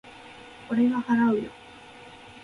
[0.71, 1.51] 俺が払うよ。